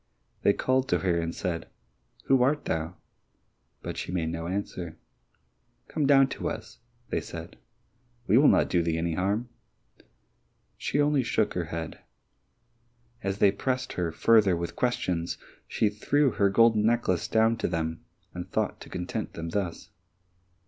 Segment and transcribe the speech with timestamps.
[0.41, 1.67] They called to her and said,
[2.25, 2.95] "Who art thou?"
[3.83, 4.97] But she made no answer.
[5.87, 6.79] "Come down to us,"
[7.19, 7.57] said they.
[8.25, 9.49] "We will not do thee any harm."
[10.75, 11.99] She only shook her head.
[13.21, 15.37] As they pressed her further with questions
[15.67, 19.91] she threw her golden necklace down to them, and thought to content them thus.